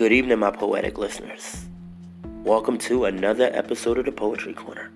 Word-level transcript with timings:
Good 0.00 0.12
evening, 0.12 0.38
my 0.38 0.50
poetic 0.50 0.96
listeners. 0.96 1.66
Welcome 2.42 2.78
to 2.78 3.04
another 3.04 3.50
episode 3.52 3.98
of 3.98 4.06
the 4.06 4.12
Poetry 4.12 4.54
Corner. 4.54 4.90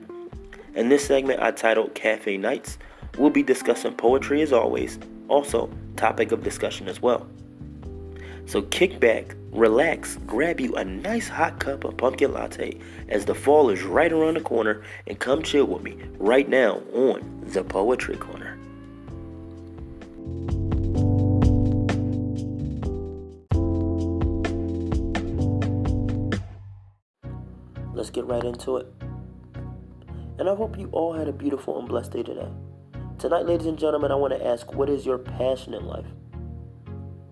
In 0.75 0.89
this 0.89 1.05
segment, 1.05 1.43
I 1.43 1.51
titled 1.51 1.95
Cafe 1.95 2.39
Nights, 2.39 2.79
we'll 3.19 3.29
be 3.29 3.43
discussing 3.43 3.93
poetry 3.93 4.41
as 4.41 4.51
always, 4.51 4.99
also, 5.29 5.71
topic 5.97 6.33
of 6.33 6.43
discussion 6.43 6.89
as 6.89 7.03
well. 7.03 7.27
So 8.47 8.63
kick 8.63 8.99
back, 8.99 9.37
relax, 9.51 10.17
grab 10.27 10.59
you 10.59 10.75
a 10.75 10.87
nice 10.87 11.29
hot 11.29 11.61
cup 11.61 11.85
of 11.85 11.99
pumpkin 11.99 12.33
latte 12.33 12.81
as 13.11 13.27
the 13.27 13.35
fall 13.35 13.69
is 13.69 13.83
right 13.83 14.11
around 14.11 14.39
the 14.39 14.41
corner 14.41 14.85
and 15.07 15.19
come 15.19 15.43
chill 15.43 15.67
with 15.67 15.83
me 15.83 15.99
right 16.17 16.49
now 16.49 16.81
on 16.95 17.43
the 17.49 17.63
Poetry 17.63 18.17
Corner. 18.17 18.44
Let's 27.95 28.11
get 28.11 28.25
right 28.27 28.43
into 28.43 28.79
it. 28.79 28.87
And 30.39 30.49
I 30.49 30.55
hope 30.57 30.77
you 30.77 30.89
all 30.91 31.13
had 31.13 31.29
a 31.29 31.33
beautiful 31.33 31.79
and 31.79 31.89
blessed 31.89 32.11
day 32.11 32.25
today. 32.25 32.49
Tonight, 33.19 33.47
ladies 33.47 33.69
and 33.69 33.79
gentlemen, 33.79 34.11
I 34.11 34.17
want 34.17 34.33
to 34.33 34.45
ask 34.45 34.75
what 34.75 34.89
is 34.89 35.07
your 35.07 35.17
passion 35.17 35.75
in 35.75 35.87
life? 35.87 36.07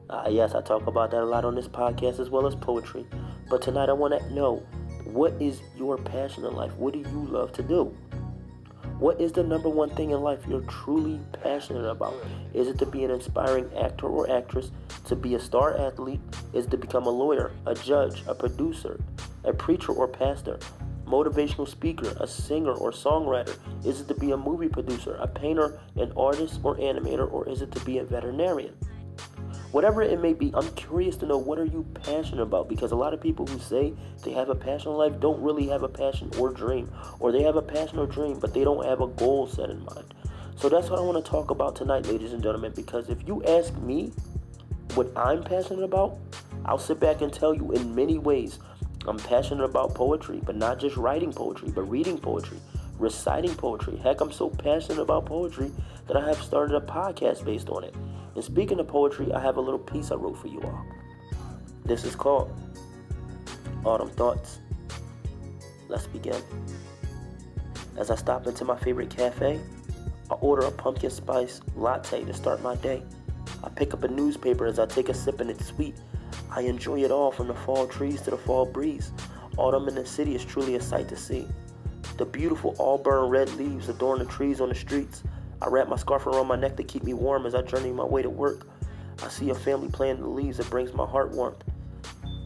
Uh, 0.08 0.28
yes, 0.30 0.54
I 0.54 0.60
talk 0.60 0.86
about 0.86 1.10
that 1.10 1.22
a 1.22 1.26
lot 1.26 1.44
on 1.44 1.56
this 1.56 1.66
podcast 1.66 2.20
as 2.20 2.30
well 2.30 2.46
as 2.46 2.54
poetry. 2.54 3.04
But 3.50 3.60
tonight, 3.60 3.88
I 3.88 3.92
want 3.92 4.16
to 4.16 4.34
know 4.34 4.62
what 5.04 5.32
is 5.42 5.62
your 5.76 5.98
passion 5.98 6.44
in 6.44 6.54
life? 6.54 6.74
What 6.76 6.92
do 6.92 7.00
you 7.00 7.26
love 7.28 7.50
to 7.54 7.62
do? 7.64 7.96
What 8.98 9.20
is 9.20 9.32
the 9.32 9.42
number 9.42 9.68
one 9.68 9.90
thing 9.90 10.10
in 10.10 10.20
life 10.20 10.40
you're 10.48 10.62
truly 10.62 11.20
passionate 11.42 11.88
about? 11.88 12.14
Is 12.54 12.68
it 12.68 12.78
to 12.78 12.86
be 12.86 13.04
an 13.04 13.10
inspiring 13.10 13.68
actor 13.76 14.06
or 14.06 14.30
actress, 14.30 14.70
to 15.06 15.16
be 15.16 15.34
a 15.34 15.40
star 15.40 15.76
athlete? 15.76 16.20
Is 16.52 16.66
it 16.66 16.70
to 16.70 16.76
become 16.76 17.06
a 17.06 17.10
lawyer, 17.10 17.52
a 17.66 17.74
judge, 17.74 18.22
a 18.26 18.34
producer, 18.34 19.00
a 19.44 19.52
preacher 19.52 19.92
or 19.92 20.06
pastor, 20.06 20.58
motivational 21.06 21.68
speaker, 21.68 22.14
a 22.20 22.26
singer 22.26 22.72
or 22.72 22.92
songwriter? 22.92 23.56
Is 23.84 24.00
it 24.00 24.08
to 24.08 24.14
be 24.14 24.30
a 24.30 24.36
movie 24.36 24.68
producer, 24.68 25.16
a 25.16 25.26
painter, 25.26 25.80
an 25.96 26.12
artist 26.16 26.60
or 26.62 26.76
animator, 26.76 27.30
or 27.30 27.48
is 27.48 27.60
it 27.60 27.72
to 27.72 27.84
be 27.84 27.98
a 27.98 28.04
veterinarian? 28.04 28.74
Whatever 29.72 30.02
it 30.02 30.20
may 30.20 30.34
be, 30.34 30.52
I'm 30.54 30.68
curious 30.72 31.16
to 31.16 31.26
know 31.26 31.38
what 31.38 31.58
are 31.58 31.64
you 31.64 31.86
passionate 31.94 32.42
about 32.42 32.68
because 32.68 32.92
a 32.92 32.96
lot 32.96 33.14
of 33.14 33.22
people 33.22 33.46
who 33.46 33.58
say 33.58 33.94
they 34.22 34.32
have 34.32 34.50
a 34.50 34.54
passion 34.54 34.92
in 34.92 34.98
life 34.98 35.18
don't 35.18 35.40
really 35.40 35.66
have 35.68 35.82
a 35.82 35.88
passion 35.88 36.30
or 36.38 36.50
dream, 36.50 36.92
or 37.20 37.32
they 37.32 37.42
have 37.42 37.56
a 37.56 37.62
passion 37.62 37.98
or 37.98 38.06
dream, 38.06 38.38
but 38.38 38.52
they 38.52 38.64
don't 38.64 38.84
have 38.84 39.00
a 39.00 39.06
goal 39.06 39.46
set 39.46 39.70
in 39.70 39.82
mind. 39.86 40.12
So 40.56 40.68
that's 40.68 40.90
what 40.90 40.98
I 40.98 41.02
want 41.02 41.24
to 41.24 41.30
talk 41.30 41.50
about 41.50 41.74
tonight, 41.74 42.04
ladies 42.04 42.34
and 42.34 42.42
gentlemen, 42.42 42.72
because 42.76 43.08
if 43.08 43.26
you 43.26 43.42
ask 43.44 43.74
me 43.78 44.12
what 44.92 45.10
I'm 45.16 45.42
passionate 45.42 45.84
about, 45.84 46.18
I'll 46.66 46.78
sit 46.78 47.00
back 47.00 47.22
and 47.22 47.32
tell 47.32 47.54
you 47.54 47.72
in 47.72 47.94
many 47.94 48.18
ways. 48.18 48.58
I'm 49.08 49.18
passionate 49.18 49.64
about 49.64 49.94
poetry, 49.94 50.42
but 50.44 50.54
not 50.54 50.80
just 50.80 50.98
writing 50.98 51.32
poetry, 51.32 51.72
but 51.74 51.90
reading 51.90 52.18
poetry, 52.18 52.58
reciting 52.98 53.54
poetry. 53.54 53.96
Heck, 53.96 54.20
I'm 54.20 54.32
so 54.32 54.50
passionate 54.50 55.00
about 55.00 55.24
poetry 55.24 55.72
that 56.08 56.16
I 56.18 56.28
have 56.28 56.42
started 56.42 56.76
a 56.76 56.80
podcast 56.80 57.42
based 57.42 57.70
on 57.70 57.84
it. 57.84 57.94
And 58.34 58.42
speaking 58.42 58.80
of 58.80 58.88
poetry, 58.88 59.32
I 59.32 59.40
have 59.40 59.56
a 59.56 59.60
little 59.60 59.78
piece 59.78 60.10
I 60.10 60.14
wrote 60.14 60.38
for 60.38 60.48
you 60.48 60.60
all. 60.62 60.86
This 61.84 62.04
is 62.04 62.14
called 62.14 62.50
Autumn 63.84 64.10
Thoughts. 64.10 64.60
Let's 65.88 66.06
begin. 66.06 66.40
As 67.98 68.10
I 68.10 68.16
stop 68.16 68.46
into 68.46 68.64
my 68.64 68.76
favorite 68.76 69.10
cafe, 69.10 69.60
I 70.30 70.34
order 70.34 70.66
a 70.66 70.70
pumpkin 70.70 71.10
spice 71.10 71.60
latte 71.76 72.24
to 72.24 72.32
start 72.32 72.62
my 72.62 72.76
day. 72.76 73.02
I 73.62 73.68
pick 73.68 73.92
up 73.92 74.02
a 74.02 74.08
newspaper 74.08 74.66
as 74.66 74.78
I 74.78 74.86
take 74.86 75.08
a 75.08 75.14
sip 75.14 75.40
and 75.40 75.50
it's 75.50 75.66
sweet. 75.66 75.96
I 76.50 76.62
enjoy 76.62 77.04
it 77.04 77.10
all 77.10 77.30
from 77.30 77.48
the 77.48 77.54
fall 77.54 77.86
trees 77.86 78.22
to 78.22 78.30
the 78.30 78.36
fall 78.36 78.64
breeze. 78.64 79.12
Autumn 79.58 79.88
in 79.88 79.94
the 79.94 80.06
city 80.06 80.34
is 80.34 80.44
truly 80.44 80.76
a 80.76 80.80
sight 80.80 81.08
to 81.10 81.16
see. 81.16 81.46
The 82.16 82.24
beautiful 82.24 82.74
auburn 82.78 83.28
red 83.28 83.52
leaves 83.54 83.88
adorn 83.88 84.20
the 84.20 84.24
trees 84.24 84.60
on 84.60 84.68
the 84.70 84.74
streets. 84.74 85.22
I 85.62 85.68
wrap 85.68 85.88
my 85.88 85.94
scarf 85.94 86.26
around 86.26 86.48
my 86.48 86.56
neck 86.56 86.76
to 86.78 86.82
keep 86.82 87.04
me 87.04 87.14
warm 87.14 87.46
as 87.46 87.54
I 87.54 87.62
journey 87.62 87.92
my 87.92 88.04
way 88.04 88.20
to 88.20 88.28
work. 88.28 88.66
I 89.22 89.28
see 89.28 89.50
a 89.50 89.54
family 89.54 89.88
playing 89.88 90.16
in 90.16 90.22
the 90.22 90.28
leaves 90.28 90.56
that 90.56 90.68
brings 90.68 90.92
my 90.92 91.06
heart 91.06 91.30
warmth. 91.30 91.62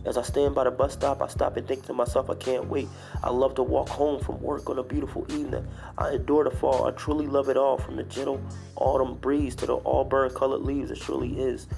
As 0.04 0.18
I 0.18 0.22
stand 0.22 0.54
by 0.54 0.64
the 0.64 0.70
bus 0.70 0.92
stop, 0.92 1.22
I 1.22 1.26
stop 1.26 1.56
and 1.56 1.66
think 1.66 1.86
to 1.86 1.94
myself, 1.94 2.28
I 2.28 2.34
can't 2.34 2.68
wait. 2.68 2.88
I 3.24 3.30
love 3.30 3.54
to 3.54 3.62
walk 3.62 3.88
home 3.88 4.22
from 4.22 4.38
work 4.42 4.68
on 4.68 4.78
a 4.78 4.82
beautiful 4.82 5.24
evening. 5.30 5.66
I 5.96 6.10
adore 6.10 6.44
the 6.44 6.50
fall. 6.50 6.86
I 6.86 6.90
truly 6.90 7.26
love 7.26 7.48
it 7.48 7.56
all, 7.56 7.78
from 7.78 7.96
the 7.96 8.02
gentle 8.02 8.38
autumn 8.76 9.14
breeze 9.14 9.56
to 9.56 9.66
the 9.66 9.80
auburn 9.86 10.34
colored 10.34 10.60
leaves. 10.60 10.90
It 10.90 11.00
truly 11.00 11.40
is 11.40 11.68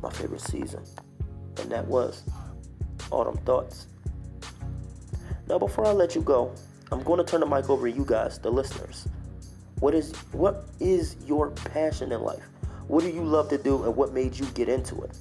my 0.00 0.10
favorite 0.10 0.40
season. 0.40 0.84
And 1.58 1.68
that 1.72 1.84
was 1.84 2.22
Autumn 3.10 3.38
Thoughts. 3.38 3.88
Now, 5.48 5.58
before 5.58 5.84
I 5.84 5.90
let 5.90 6.14
you 6.14 6.22
go, 6.22 6.54
I'm 6.92 7.02
going 7.02 7.18
to 7.18 7.24
turn 7.24 7.40
the 7.40 7.46
mic 7.46 7.68
over 7.68 7.90
to 7.90 7.94
you 7.94 8.04
guys, 8.06 8.38
the 8.38 8.50
listeners. 8.50 9.08
What 9.80 9.94
is 9.94 10.12
what 10.32 10.68
is 10.80 11.16
your 11.26 11.50
passion 11.50 12.12
in 12.12 12.22
life? 12.22 12.44
What 12.88 13.02
do 13.02 13.10
you 13.10 13.22
love 13.22 13.48
to 13.50 13.58
do 13.58 13.84
and 13.84 13.94
what 13.96 14.12
made 14.12 14.38
you 14.38 14.46
get 14.46 14.68
into 14.68 15.00
it? 15.02 15.18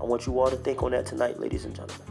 I 0.00 0.04
want 0.04 0.26
you 0.26 0.38
all 0.38 0.50
to 0.50 0.56
think 0.56 0.82
on 0.82 0.90
that 0.92 1.06
tonight, 1.06 1.40
ladies 1.40 1.64
and 1.64 1.74
gentlemen. 1.74 2.06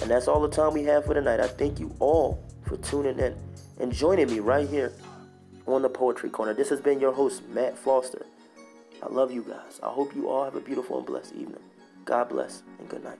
And 0.00 0.10
that's 0.10 0.26
all 0.26 0.40
the 0.40 0.48
time 0.48 0.72
we 0.72 0.82
have 0.84 1.04
for 1.04 1.14
tonight. 1.14 1.38
I 1.38 1.46
thank 1.46 1.78
you 1.78 1.94
all 2.00 2.42
for 2.64 2.76
tuning 2.78 3.18
in 3.18 3.36
and 3.78 3.92
joining 3.92 4.28
me 4.28 4.40
right 4.40 4.68
here 4.68 4.92
on 5.66 5.82
the 5.82 5.88
Poetry 5.88 6.30
Corner. 6.30 6.54
This 6.54 6.68
has 6.70 6.80
been 6.80 6.98
your 6.98 7.12
host, 7.12 7.46
Matt 7.48 7.76
Foster. 7.78 8.26
I 9.02 9.08
love 9.08 9.30
you 9.30 9.42
guys. 9.42 9.80
I 9.82 9.88
hope 9.88 10.14
you 10.14 10.28
all 10.28 10.44
have 10.44 10.56
a 10.56 10.60
beautiful 10.60 10.98
and 10.98 11.06
blessed 11.06 11.34
evening. 11.34 11.62
God 12.04 12.28
bless 12.28 12.62
and 12.78 12.88
good 12.88 13.04
night. 13.04 13.18